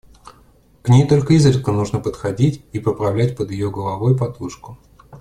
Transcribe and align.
К 0.81 0.89
ней 0.89 1.07
только 1.07 1.33
изредка 1.35 1.71
нужно 1.71 1.99
подходить 1.99 2.65
и 2.73 2.79
поправлять 2.79 3.37
под 3.37 3.51
ее 3.51 3.69
головой 3.69 4.17
подушку. 4.17 4.79